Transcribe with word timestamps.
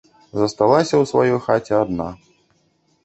Засталася 0.43 0.95
ў 0.97 1.03
сваёй 1.11 1.39
хаце 1.49 1.75
адна. 1.83 2.09